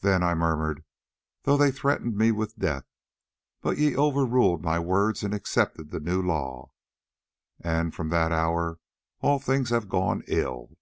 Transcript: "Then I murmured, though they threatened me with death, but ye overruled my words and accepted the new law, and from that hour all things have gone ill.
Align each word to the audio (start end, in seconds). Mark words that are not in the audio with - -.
"Then 0.00 0.22
I 0.22 0.34
murmured, 0.34 0.84
though 1.44 1.56
they 1.56 1.70
threatened 1.70 2.14
me 2.14 2.30
with 2.30 2.58
death, 2.58 2.84
but 3.62 3.78
ye 3.78 3.96
overruled 3.96 4.62
my 4.62 4.78
words 4.78 5.22
and 5.22 5.32
accepted 5.32 5.90
the 5.90 5.98
new 5.98 6.20
law, 6.20 6.72
and 7.62 7.94
from 7.94 8.10
that 8.10 8.32
hour 8.32 8.78
all 9.22 9.38
things 9.38 9.70
have 9.70 9.88
gone 9.88 10.22
ill. 10.28 10.76